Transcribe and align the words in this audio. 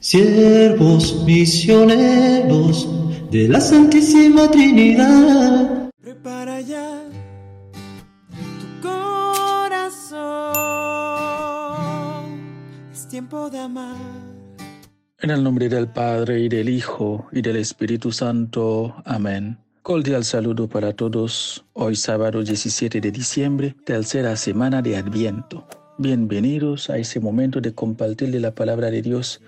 Siervos 0.00 1.24
misioneros 1.24 2.88
de 3.32 3.48
la 3.48 3.60
Santísima 3.60 4.48
Trinidad. 4.48 5.90
Prepara 6.00 6.60
ya 6.60 7.02
tu 8.60 8.80
corazón. 8.80 10.22
Es 12.92 13.08
tiempo 13.08 13.50
de 13.50 13.58
amar. 13.58 13.96
En 15.20 15.30
el 15.30 15.42
nombre 15.42 15.68
del 15.68 15.88
Padre 15.88 16.42
y 16.42 16.48
del 16.48 16.68
Hijo 16.68 17.26
y 17.32 17.42
del 17.42 17.56
Espíritu 17.56 18.12
Santo. 18.12 18.94
Amén. 19.04 19.58
Cordial 19.82 20.22
saludo 20.22 20.68
para 20.68 20.92
todos. 20.92 21.64
Hoy 21.72 21.96
sábado 21.96 22.44
17 22.44 23.00
de 23.00 23.10
diciembre, 23.10 23.74
tercera 23.84 24.36
semana 24.36 24.80
de 24.80 24.96
Adviento. 24.96 25.66
Bienvenidos 25.98 26.88
a 26.88 26.98
ese 26.98 27.18
momento 27.18 27.60
de 27.60 27.74
compartir 27.74 28.32
la 28.40 28.54
palabra 28.54 28.92
de 28.92 29.02
Dios 29.02 29.40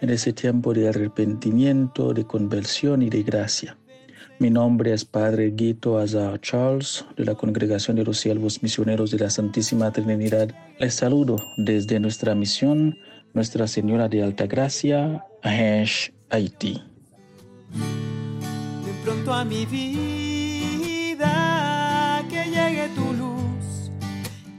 en 0.00 0.10
ese 0.10 0.32
tiempo 0.32 0.72
de 0.74 0.88
arrepentimiento, 0.88 2.12
de 2.12 2.24
conversión 2.24 3.02
y 3.02 3.10
de 3.10 3.22
gracia. 3.22 3.76
Mi 4.38 4.50
nombre 4.50 4.92
es 4.92 5.06
Padre 5.06 5.52
Guito 5.52 5.98
Azar 5.98 6.38
Charles 6.42 7.06
de 7.16 7.24
la 7.24 7.34
Congregación 7.34 7.96
de 7.96 8.04
los 8.04 8.18
Siervos 8.18 8.62
Misioneros 8.62 9.10
de 9.10 9.18
la 9.18 9.30
Santísima 9.30 9.90
Trinidad. 9.90 10.50
Les 10.78 10.92
saludo 10.94 11.36
desde 11.56 11.98
nuestra 11.98 12.34
misión 12.34 12.98
Nuestra 13.32 13.66
Señora 13.66 14.08
de 14.08 14.22
Alta 14.22 14.46
Gracia, 14.46 15.24
Ahesh, 15.42 16.12
Haití. 16.28 16.82
Ven 17.72 18.96
pronto 19.04 19.32
a 19.32 19.44
mi 19.44 19.64
vida, 19.64 21.24
que 22.28 22.44
llegue 22.44 22.90
tu 22.94 23.12
luz 23.14 23.90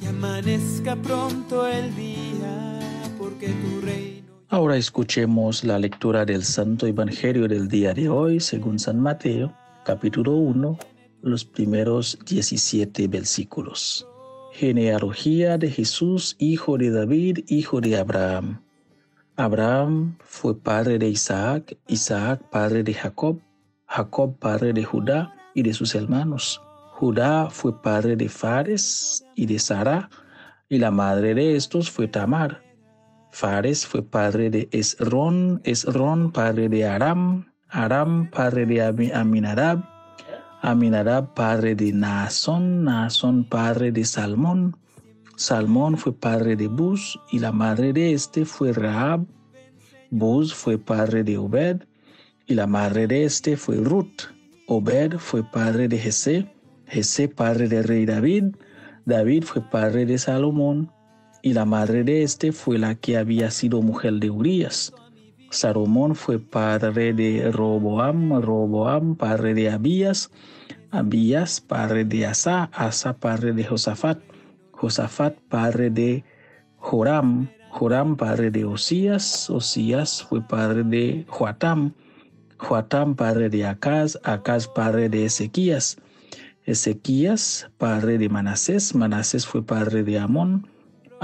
y 0.00 0.06
amanezca 0.06 0.94
pronto 0.94 1.66
el 1.66 1.94
día, 1.96 2.78
porque 3.18 3.48
tu 3.48 3.80
reino. 3.80 4.23
Ahora 4.54 4.76
escuchemos 4.76 5.64
la 5.64 5.80
lectura 5.80 6.24
del 6.24 6.44
Santo 6.44 6.86
Evangelio 6.86 7.48
del 7.48 7.66
día 7.66 7.92
de 7.92 8.08
hoy, 8.08 8.38
según 8.38 8.78
San 8.78 9.00
Mateo, 9.00 9.52
capítulo 9.84 10.36
1, 10.36 10.78
los 11.22 11.44
primeros 11.44 12.16
17 12.24 13.08
versículos. 13.08 14.06
Genealogía 14.52 15.58
de 15.58 15.72
Jesús, 15.72 16.36
hijo 16.38 16.78
de 16.78 16.90
David, 16.90 17.40
hijo 17.48 17.80
de 17.80 17.98
Abraham. 17.98 18.62
Abraham 19.34 20.16
fue 20.20 20.56
padre 20.56 21.00
de 21.00 21.08
Isaac, 21.08 21.76
Isaac 21.88 22.40
padre 22.52 22.84
de 22.84 22.94
Jacob, 22.94 23.40
Jacob 23.88 24.38
padre 24.38 24.72
de 24.72 24.84
Judá 24.84 25.34
y 25.52 25.64
de 25.64 25.74
sus 25.74 25.96
hermanos. 25.96 26.62
Judá 26.92 27.50
fue 27.50 27.82
padre 27.82 28.14
de 28.14 28.28
Fares 28.28 29.24
y 29.34 29.46
de 29.46 29.58
Sara, 29.58 30.08
y 30.68 30.78
la 30.78 30.92
madre 30.92 31.34
de 31.34 31.56
estos 31.56 31.90
fue 31.90 32.06
Tamar. 32.06 32.62
Fares 33.34 33.84
fue 33.84 34.04
padre 34.04 34.48
de 34.48 34.68
Esrón, 34.70 35.60
Esrón 35.64 36.30
padre 36.30 36.68
de 36.68 36.86
Aram, 36.86 37.52
Aram 37.68 38.30
padre 38.30 38.64
de 38.64 38.80
Aminadab, 39.12 39.82
Aminadab 40.62 41.34
padre 41.34 41.74
de 41.74 41.92
Naasón, 41.92 42.84
Naasón 42.84 43.42
padre 43.42 43.90
de 43.90 44.04
Salmón, 44.04 44.76
Salmón 45.34 45.98
fue 45.98 46.12
padre 46.12 46.54
de 46.54 46.68
Bus 46.68 47.18
y 47.32 47.40
la 47.40 47.50
madre 47.50 47.92
de 47.92 48.12
este 48.12 48.44
fue 48.44 48.72
Rahab. 48.72 49.26
Bus 50.10 50.54
fue 50.54 50.78
padre 50.78 51.24
de 51.24 51.36
Obed 51.36 51.82
y 52.46 52.54
la 52.54 52.68
madre 52.68 53.08
de 53.08 53.24
este 53.24 53.56
fue 53.56 53.78
Ruth. 53.78 54.30
Obed 54.68 55.18
fue 55.18 55.42
padre 55.42 55.88
de 55.88 55.98
Jesé, 55.98 56.54
Jesé 56.86 57.26
padre 57.26 57.66
del 57.66 57.82
rey 57.82 58.06
David, 58.06 58.54
David 59.06 59.42
fue 59.42 59.60
padre 59.60 60.06
de 60.06 60.18
Salomón 60.18 60.93
y 61.44 61.52
la 61.52 61.66
madre 61.66 62.04
de 62.04 62.22
este 62.22 62.52
fue 62.52 62.78
la 62.78 62.94
que 62.94 63.18
había 63.18 63.50
sido 63.50 63.82
mujer 63.82 64.14
de 64.14 64.30
Urias. 64.30 64.94
Salomón 65.50 66.14
fue 66.14 66.38
padre 66.38 67.12
de 67.12 67.52
Roboam, 67.52 68.40
Roboam 68.40 69.14
padre 69.14 69.52
de 69.52 69.68
Abías, 69.68 70.30
Abías 70.90 71.60
padre 71.60 72.06
de 72.06 72.24
Asa, 72.24 72.70
Asa 72.72 73.18
padre 73.18 73.52
de 73.52 73.62
Josafat, 73.62 74.20
Josafat 74.72 75.36
padre 75.50 75.90
de 75.90 76.24
Joram, 76.78 77.50
Joram 77.68 78.16
padre 78.16 78.50
de 78.50 78.64
Osías, 78.64 79.50
Osías 79.50 80.22
fue 80.22 80.40
padre 80.40 80.82
de 80.82 81.26
Joatam, 81.28 81.92
Joatam 82.56 83.16
padre 83.16 83.50
de 83.50 83.66
Acaz, 83.66 84.18
Acaz 84.22 84.66
padre 84.66 85.10
de 85.10 85.26
Ezequías, 85.26 85.98
Ezequías 86.64 87.68
padre 87.76 88.16
de 88.16 88.30
Manasés, 88.30 88.94
Manasés 88.94 89.46
fue 89.46 89.62
padre 89.62 90.04
de 90.04 90.18
Amón, 90.18 90.66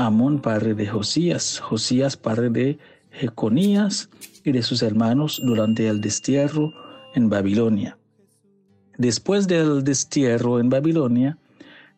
Amón, 0.06 0.40
padre 0.40 0.72
de 0.72 0.86
Josías, 0.86 1.58
Josías, 1.60 2.16
padre 2.16 2.48
de 2.48 2.78
Jeconías 3.10 4.08
y 4.42 4.52
de 4.52 4.62
sus 4.62 4.82
hermanos 4.82 5.42
durante 5.44 5.88
el 5.88 6.00
destierro 6.00 6.72
en 7.14 7.28
Babilonia. 7.28 7.98
Después 8.96 9.46
del 9.46 9.84
destierro 9.84 10.58
en 10.58 10.70
Babilonia, 10.70 11.36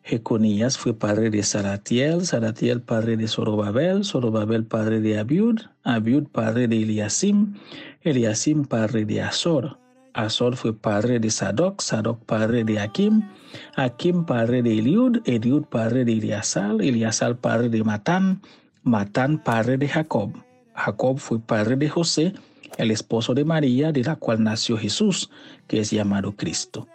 Jeconías 0.01 0.77
fue 0.77 0.93
padre 0.93 1.29
de 1.29 1.43
Saratiel, 1.43 2.25
Saratiel 2.25 2.81
padre 2.81 3.15
de 3.15 3.29
Zorobabel, 3.29 4.03
Zorobabel 4.03 4.65
padre 4.65 4.99
de 4.99 5.17
Abiud, 5.17 5.61
Abiud 5.83 6.27
padre 6.27 6.67
de 6.67 6.83
Eliasim, 6.83 7.53
Eliasim 8.01 8.65
padre 8.65 9.05
de 9.05 9.21
Azor, 9.21 9.79
Azor 10.13 10.55
fue 10.55 10.73
padre 10.73 11.19
de 11.19 11.31
Sadoc, 11.31 11.81
Sadoc 11.81 12.23
padre 12.25 12.63
de 12.63 12.79
Akim, 12.79 13.27
Akim 13.75 14.25
padre 14.25 14.61
de 14.61 14.77
Eliud, 14.77 15.21
Eliud 15.25 15.65
padre 15.65 16.05
de 16.05 16.13
Eliasal, 16.13 16.81
Eliasal 16.81 17.37
padre 17.37 17.69
de 17.69 17.83
Matán, 17.83 18.41
Matán 18.83 19.41
padre 19.43 19.77
de 19.77 19.87
Jacob. 19.87 20.31
Jacob 20.75 21.17
fue 21.17 21.39
padre 21.39 21.75
de 21.77 21.89
José, 21.89 22.33
el 22.77 22.91
esposo 22.91 23.33
de 23.33 23.43
María, 23.43 23.91
de 23.91 24.03
la 24.03 24.15
cual 24.15 24.43
nació 24.43 24.77
Jesús, 24.77 25.29
que 25.67 25.79
es 25.79 25.91
llamado 25.91 26.35
Cristo. 26.35 26.87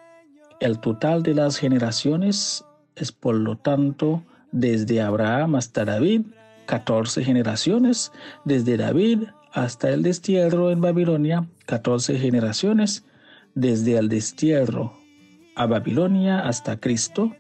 El 0.61 0.79
total 0.79 1.23
de 1.23 1.35
las 1.35 1.57
generaciones 1.57 2.65
es 2.97 3.13
por 3.13 3.35
lo 3.35 3.57
tanto 3.57 4.23
desde 4.53 5.01
Abraham 5.01 5.57
hasta 5.57 5.85
David, 5.85 6.23
14 6.67 7.25
generaciones, 7.25 8.13
desde 8.45 8.77
David 8.77 9.25
hasta 9.53 9.91
el 9.91 10.03
destierro 10.03 10.71
en 10.71 10.81
Babilonia, 10.81 11.47
14 11.67 12.19
generaciones, 12.19 13.05
desde 13.59 13.99
el 13.99 14.09
destierro 14.09 14.97
a 15.57 15.67
Babilonia 15.67 16.47
hasta 16.47 16.79
Cristo, 16.79 17.35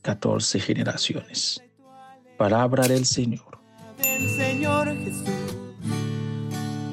14 0.00 0.58
generaciones. 0.58 1.62
Palabra 2.38 2.88
del 2.88 3.04
Señor. 3.04 3.58
Del 4.02 4.26
Señor 4.30 4.88
Jesús, 4.96 5.28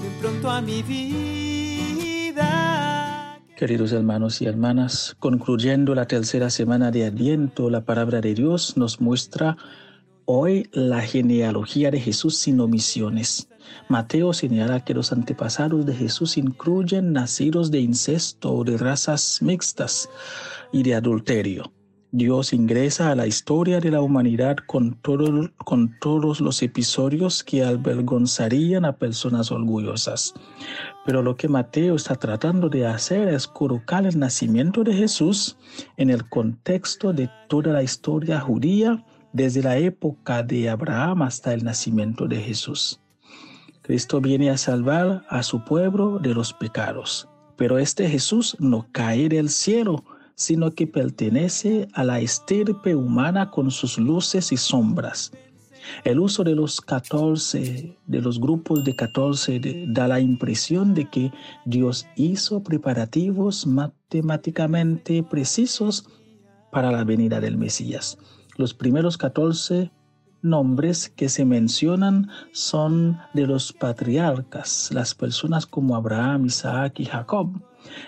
ven 0.02 0.12
pronto 0.19 0.52
a 0.52 0.59
mi 0.59 0.84
vida. 0.84 2.40
Queridos 3.56 3.94
hermanos 3.94 4.41
y 4.41 4.47
hermanas, 4.47 5.16
concluyendo 5.19 5.96
la 5.96 6.06
tercera 6.06 6.50
semana 6.50 6.91
de 6.91 7.06
Adviento, 7.06 7.69
la 7.69 7.86
palabra 7.86 8.19
de 8.19 8.34
Dios 8.34 8.75
nos 8.75 9.00
muestra 9.00 9.56
hoy 10.31 10.69
la 10.73 11.01
genealogía 11.01 11.90
de 11.90 12.00
Jesús 12.00 12.38
sin 12.38 12.59
omisiones. 12.59 13.50
Mateo 13.88 14.31
señala 14.31 14.85
que 14.85 14.94
los 14.94 15.12
antepasados 15.12 15.88
de 15.88 15.95
Jesús 15.95 16.38
incluyen 16.38 17.13
nacidos 17.13 17.72
de 17.72 17.79
incesto 17.79 18.53
o 18.53 18.63
de 18.63 18.78
razas 18.78 19.39
mixtas 19.41 20.07
y 20.72 20.84
de 20.84 20.94
adulterio. 20.94 21.72
Dios 22.12 22.53
ingresa 22.53 23.09
a 23.09 23.16
la 23.16 23.25
historia 23.25 23.79
de 23.79 23.89
la 23.89 24.01
humanidad 24.01 24.57
con, 24.68 24.94
todo, 25.01 25.50
con 25.66 25.97
todos 26.00 26.41
los 26.41 26.62
episodios 26.62 27.44
que 27.44 27.63
avergonzarían 27.63 28.85
a 28.85 28.97
personas 28.97 29.51
orgullosas. 29.51 30.35
Pero 31.07 31.23
lo 31.23 31.38
que 31.38 31.47
Mateo 31.47 31.95
está 31.95 32.13
tratando 32.13 32.69
de 32.69 32.85
hacer 32.85 33.29
es 33.29 33.47
colocar 33.47 34.06
el 34.06 34.19
nacimiento 34.19 34.84
de 34.84 34.94
Jesús 34.94 35.57
en 35.97 36.12
el 36.12 36.29
contexto 36.29 37.13
de 37.13 37.31
toda 37.47 37.73
la 37.73 37.81
historia 37.81 38.39
judía 38.39 39.03
desde 39.34 39.63
la 39.63 39.78
época 39.78 40.44
de 40.44 40.69
Abraham 40.69 41.22
hasta 41.22 41.53
el 41.53 41.63
nacimiento 41.63 42.28
de 42.28 42.38
Jesús. 42.38 43.00
Cristo 43.81 44.22
viene 44.22 44.50
a 44.50 44.57
salvar 44.57 45.25
a 45.29 45.41
su 45.44 45.63
pueblo 45.63 46.19
de 46.19 46.33
los 46.33 46.54
pecados, 46.54 47.27
pero 47.56 47.80
este 47.80 48.07
Jesús 48.07 48.56
no 48.59 48.88
cae 48.92 49.30
del 49.30 49.50
cielo, 49.50 50.04
sino 50.36 50.71
que 50.71 50.88
pertenece 50.88 51.88
a 51.94 52.04
la 52.04 52.19
estirpe 52.19 52.95
humana 52.95 53.51
con 53.51 53.71
sus 53.71 53.98
luces 53.98 54.51
y 54.51 54.57
sombras. 54.57 55.31
El 56.04 56.19
uso 56.19 56.44
de 56.44 56.56
los 56.56 56.81
14, 56.81 57.98
de 58.06 58.21
los 58.21 58.39
grupos 58.39 58.83
de 58.83 58.95
14, 58.95 59.59
de, 59.59 59.86
da 59.88 60.07
la 60.07 60.19
impresión 60.19 60.94
de 60.94 61.09
que 61.09 61.31
Dios 61.65 62.07
hizo 62.15 62.62
preparativos 62.62 63.65
matemáticamente 63.65 65.24
precisos 65.24 66.07
para 66.71 66.92
la 66.92 67.04
venida 67.04 67.39
del 67.39 67.57
Mesías. 67.57 68.18
Los 68.59 68.73
primeros 68.73 69.17
14 69.17 69.89
nombres 70.41 71.07
que 71.07 71.29
se 71.29 71.45
mencionan 71.45 72.27
son 72.51 73.17
de 73.33 73.47
los 73.47 73.71
patriarcas, 73.71 74.89
las 74.91 75.15
personas 75.15 75.65
como 75.65 75.95
Abraham, 75.95 76.47
Isaac 76.47 77.00
y 77.00 77.06
Jacob. 77.06 77.51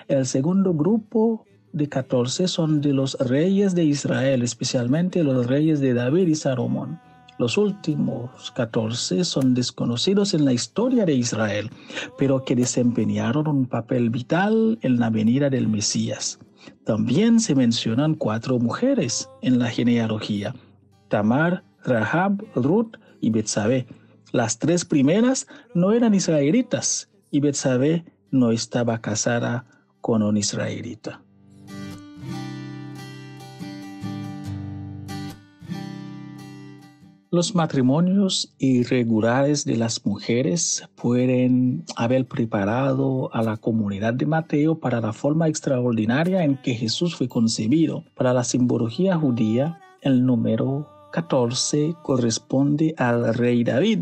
El 0.09 0.25
segundo 0.25 0.73
grupo 0.73 1.45
de 1.71 1.87
14 1.87 2.49
son 2.49 2.81
de 2.81 2.91
los 2.91 3.17
reyes 3.17 3.75
de 3.75 3.85
Israel, 3.85 4.41
especialmente 4.41 5.23
los 5.23 5.47
reyes 5.47 5.79
de 5.79 5.93
David 5.93 6.27
y 6.27 6.35
Salomón. 6.35 6.99
Los 7.37 7.57
últimos 7.57 8.51
14 8.51 9.23
son 9.23 9.53
desconocidos 9.53 10.33
en 10.33 10.43
la 10.43 10.51
historia 10.51 11.05
de 11.05 11.13
Israel, 11.13 11.69
pero 12.17 12.43
que 12.43 12.57
desempeñaron 12.57 13.47
un 13.47 13.67
papel 13.67 14.09
vital 14.09 14.77
en 14.81 14.99
la 14.99 15.09
venida 15.09 15.49
del 15.49 15.69
Mesías. 15.69 16.39
También 16.85 17.39
se 17.39 17.55
mencionan 17.55 18.15
cuatro 18.15 18.59
mujeres 18.59 19.29
en 19.41 19.59
la 19.59 19.69
genealogía, 19.69 20.55
Tamar, 21.09 21.63
Rahab, 21.83 22.43
Ruth 22.55 22.97
y 23.19 23.29
Betsabé. 23.29 23.87
Las 24.31 24.59
tres 24.59 24.85
primeras 24.85 25.47
no 25.73 25.91
eran 25.91 26.13
israelitas 26.13 27.09
y 27.31 27.39
Betsabé 27.39 28.05
no 28.31 28.51
estaba 28.51 28.99
casada 29.01 29.65
con 30.01 30.23
un 30.23 30.37
israelita. 30.37 31.21
Los 37.33 37.55
matrimonios 37.55 38.53
irregulares 38.59 39.63
de 39.63 39.77
las 39.77 40.05
mujeres 40.05 40.83
pueden 40.95 41.85
haber 41.95 42.25
preparado 42.25 43.33
a 43.33 43.41
la 43.41 43.55
comunidad 43.55 44.13
de 44.13 44.25
Mateo 44.25 44.77
para 44.77 44.99
la 44.99 45.13
forma 45.13 45.47
extraordinaria 45.47 46.43
en 46.43 46.57
que 46.57 46.73
Jesús 46.73 47.15
fue 47.15 47.29
concebido. 47.29 48.03
Para 48.17 48.33
la 48.33 48.43
simbología 48.43 49.15
judía, 49.15 49.79
el 50.01 50.25
número 50.25 50.89
14 51.13 51.95
corresponde 52.03 52.95
al 52.97 53.33
rey 53.33 53.63
David. 53.63 53.99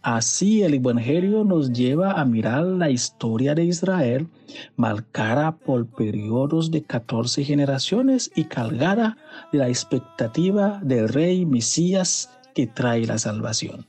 Así 0.00 0.62
el 0.62 0.74
Evangelio 0.74 1.42
nos 1.42 1.72
lleva 1.72 2.12
a 2.12 2.24
mirar 2.24 2.62
la 2.62 2.90
historia 2.90 3.56
de 3.56 3.64
Israel, 3.64 4.28
marcada 4.76 5.56
por 5.56 5.86
periodos 5.86 6.70
de 6.70 6.84
14 6.84 7.42
generaciones 7.42 8.30
y 8.36 8.44
cargada 8.44 9.16
de 9.50 9.58
la 9.58 9.68
expectativa 9.68 10.78
del 10.84 11.08
rey 11.08 11.44
Mesías 11.44 12.30
que 12.54 12.66
trae 12.66 13.06
la 13.06 13.18
salvación. 13.18 13.86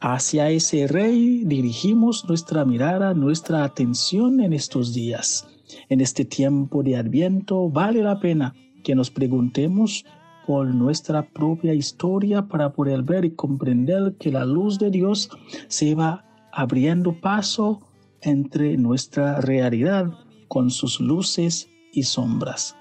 Hacia 0.00 0.50
ese 0.50 0.88
rey 0.88 1.44
dirigimos 1.44 2.24
nuestra 2.28 2.64
mirada, 2.64 3.14
nuestra 3.14 3.62
atención 3.62 4.40
en 4.40 4.52
estos 4.52 4.92
días. 4.94 5.46
En 5.88 6.00
este 6.00 6.24
tiempo 6.24 6.82
de 6.82 6.96
adviento 6.96 7.70
vale 7.70 8.02
la 8.02 8.18
pena 8.18 8.54
que 8.82 8.94
nos 8.94 9.10
preguntemos 9.10 10.04
por 10.46 10.66
nuestra 10.74 11.22
propia 11.22 11.72
historia 11.72 12.42
para 12.48 12.72
poder 12.72 13.02
ver 13.02 13.24
y 13.24 13.30
comprender 13.30 14.16
que 14.18 14.32
la 14.32 14.44
luz 14.44 14.78
de 14.78 14.90
Dios 14.90 15.30
se 15.68 15.94
va 15.94 16.24
abriendo 16.52 17.20
paso 17.20 17.80
entre 18.20 18.76
nuestra 18.76 19.40
realidad 19.40 20.06
con 20.48 20.70
sus 20.70 21.00
luces 21.00 21.68
y 21.92 22.02
sombras 22.02 22.76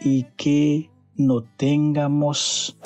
y 0.00 0.24
que 0.36 0.90
no 1.14 1.42
tengamos 1.56 2.76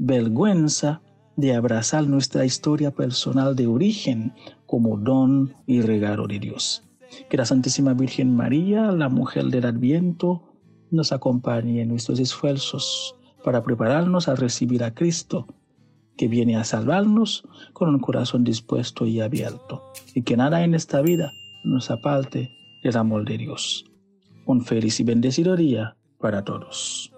vergüenza 0.00 1.02
de 1.36 1.54
abrazar 1.54 2.06
nuestra 2.06 2.46
historia 2.46 2.90
personal 2.90 3.54
de 3.54 3.66
origen 3.66 4.32
como 4.66 4.96
don 4.96 5.54
y 5.66 5.82
regalo 5.82 6.26
de 6.26 6.38
Dios. 6.38 6.82
Que 7.28 7.36
la 7.36 7.44
Santísima 7.44 7.92
Virgen 7.92 8.34
María, 8.34 8.92
la 8.92 9.08
mujer 9.08 9.46
del 9.46 9.66
Adviento, 9.66 10.42
nos 10.90 11.12
acompañe 11.12 11.82
en 11.82 11.88
nuestros 11.88 12.18
esfuerzos 12.18 13.14
para 13.44 13.62
prepararnos 13.62 14.28
a 14.28 14.34
recibir 14.34 14.82
a 14.84 14.94
Cristo, 14.94 15.46
que 16.16 16.28
viene 16.28 16.56
a 16.56 16.64
salvarnos 16.64 17.46
con 17.74 17.90
un 17.90 17.98
corazón 17.98 18.42
dispuesto 18.42 19.06
y 19.06 19.20
abierto, 19.20 19.82
y 20.14 20.22
que 20.22 20.36
nada 20.36 20.64
en 20.64 20.74
esta 20.74 21.02
vida 21.02 21.30
nos 21.62 21.90
aparte 21.90 22.50
del 22.82 22.96
amor 22.96 23.26
de 23.26 23.36
Dios. 23.36 23.84
Un 24.46 24.64
feliz 24.64 24.98
y 25.00 25.04
bendecido 25.04 25.56
día 25.56 25.96
para 26.18 26.42
todos. 26.42 27.12